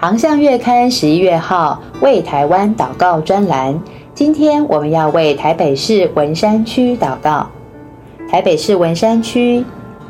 [0.00, 3.78] 航向月刊十一月号为台湾祷告专栏，
[4.14, 7.46] 今天我们要为台北市文山区祷告。
[8.26, 9.62] 台北市文山区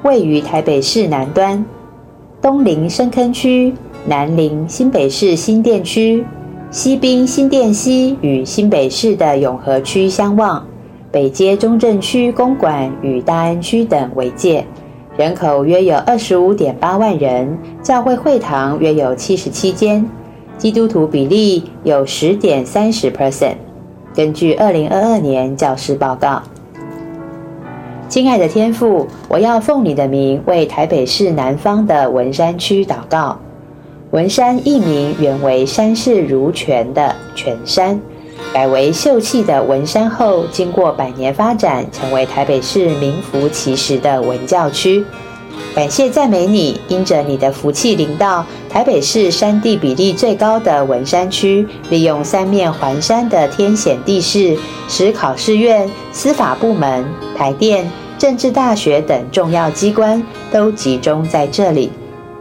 [0.04, 1.64] 位于台北市南端，
[2.40, 3.74] 东临深坑区，
[4.06, 6.24] 南临新北市新店区，
[6.70, 10.64] 西滨新店西与新北市的永和区相望，
[11.10, 14.64] 北接中正区公馆与大安区等为界。
[15.20, 20.08] 人口约有二十五点八万人，教会会堂约有七十七间，
[20.56, 23.56] 基督徒比例有十点三十 percent。
[24.14, 26.40] 根据二零二二年教师报告，
[28.08, 33.38] 亲爱的天父，我要奉你的名为台北市南方的文山区祷告。
[34.12, 38.00] 文山一名原为山势如泉的泉山。
[38.52, 45.04] 改为秀气的文山后，经过百年发展，成为台北市名副其实的文教区。
[45.72, 54.56] 感谢赞美你，因着你的福气临到台北市山地比例最高的文山区，利用三面环山的天险地势，
[54.88, 57.04] 使考试院、司法部门、
[57.38, 57.88] 台电、
[58.18, 61.92] 政治大学等重要机关都集中在这里。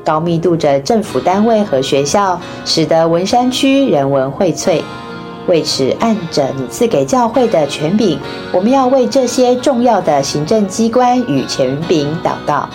[0.04, 4.82] 高密度的政府单位和学校，使得文山区人文荟萃。
[5.50, 8.20] 为此，按着你赐给教会的权柄，
[8.54, 12.70] 我们要为这些重要的行政机关与权柄祷告。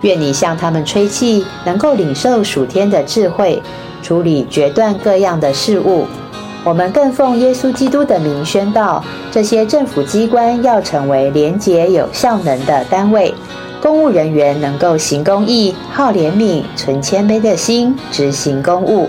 [0.00, 3.62] 愿你向他们吹气，能够领受属天的智慧，
[4.02, 6.04] 处理决断各样的事物。
[6.64, 13.32] 我们更奉耶稣基督的名宣告：这些政府机关要成为廉洁有效能的单位，
[13.80, 19.08] 公务人员能够行公义、好怜悯、存谦卑的心，执行公务。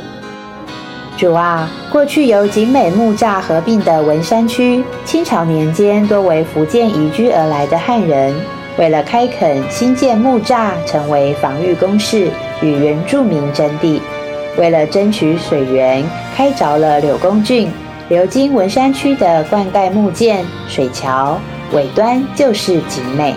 [1.18, 8.36] 主啊，过去由景美木栅合并的文山区，清朝年间多为福建移居而来的汉人，
[8.78, 12.28] 为了开垦新建木栅，成为防御工事，
[12.62, 14.02] 与原住民争地。
[14.58, 16.04] 为了争取水源，
[16.36, 17.66] 开凿了柳公圳，
[18.10, 21.40] 流经文山区的灌溉木建水桥，
[21.72, 23.34] 尾端就是景美。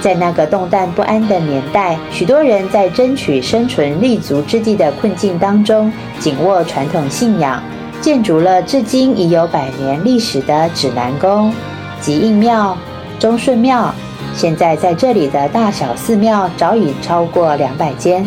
[0.00, 7.62] 在那个动荡不安的年代，许多人在争取生存立足之地的困境当中，紧握传统信仰，
[8.00, 11.52] 建筑了至今已有百年历史的指南宫、
[12.00, 12.76] 吉应庙、
[13.18, 13.92] 忠顺庙。
[14.34, 18.24] 现在在这里的大小寺庙早已超过两百间。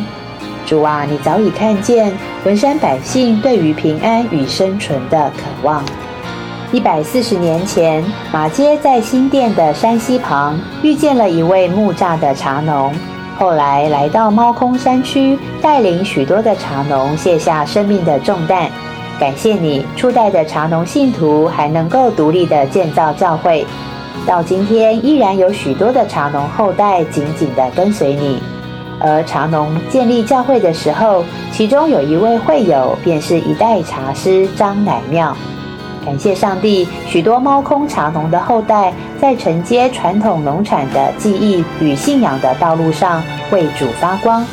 [0.66, 2.12] 主啊，你早已看见
[2.44, 5.84] 文山百姓对于平安与生存的渴望。
[6.74, 8.02] 一百四十年前，
[8.32, 12.94] 马街在新店的山溪旁遇见了一位木栅的茶农。
[13.38, 18.70] 后来来到猫空山区，带领许多的茶农卸下生命的重担。
[19.20, 23.66] 感谢你，初代的茶农信徒还能够独立的建造教会。
[24.26, 28.42] 到今天，依然有许多的茶农后代紧紧的跟随你。
[28.98, 35.36] 而茶农建立教会的时候，其中有一位会友，便是一代茶师张乃妙。
[36.04, 44.44] 感谢上帝，许多猫空茶农的后代在承接传统农产的技艺与信仰的道路上为主发光，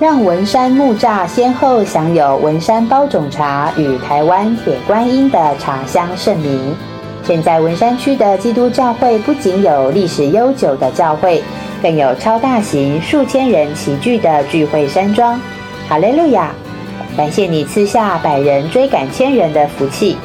[0.00, 6.74] 让文山木栅先后享有文山包种茶与台湾铁观音的茶香盛名。
[7.22, 11.40] 现在文山区的基督教会不仅有历史悠久的教会，
[11.80, 15.40] 更有超大型数千人齐聚的聚会山庄。
[15.88, 16.50] 哈利路亚！
[17.16, 20.16] 感谢你赐下百人追赶千人的福气。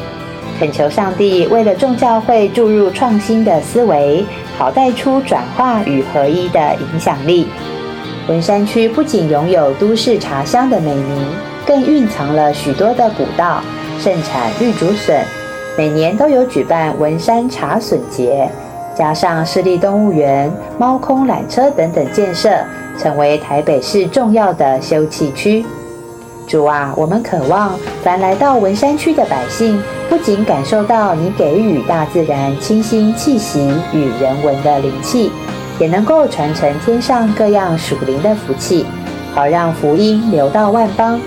[0.58, 4.26] 恳求上帝为了众教会注入创新的思维，
[4.58, 7.48] 好带出转化与合一的影响力。
[8.30, 11.28] 文山区不仅拥有都市茶香的美名，
[11.68, 13.62] 更蕴藏了许多的古道，
[14.00, 15.24] 盛产绿竹笋，
[15.78, 18.50] 每年都有举办文山茶笋节。
[18.96, 20.50] 加上市立动物园、
[20.80, 22.50] 猫空缆车等等建设，
[22.98, 25.66] 成为台北市重要的休憩区。
[26.48, 33.60] 主啊，我们渴望凡来到文山区的百姓，不仅感受到你给予大自然清新气息
[33.92, 35.32] 与人文的灵气，
[35.80, 38.86] 也能够传承天上各样属灵的福气，
[39.34, 41.20] 好让福音流到万邦。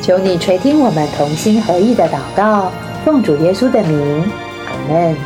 [0.00, 2.70] 求你垂听我们同心合意的祷告，
[3.04, 4.24] 奉主耶稣的名，
[4.66, 5.16] 阿门。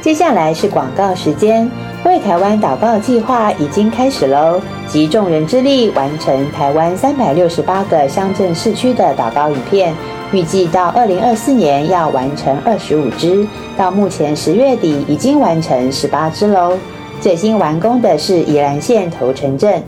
[0.00, 1.70] 接下来是广告时间。
[2.04, 4.60] 为台湾祷告计划已经开始喽！
[4.88, 9.94] 集众人之力完成台湾三百六十八个乡镇市区的祷告影片，
[10.32, 13.46] 预计到二零二四年要完成二十五支，
[13.76, 16.76] 到目前十月底已经完成十八支喽。
[17.20, 19.80] 最新完工的是宜兰县头城镇，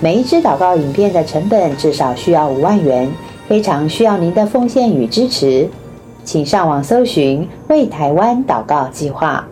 [0.00, 3.12] 每一支祷告影片的成本至少需要五万元，
[3.48, 5.68] 非常需要您的奉献与支持，
[6.22, 9.44] 请上网搜寻“为台湾祷告计划”。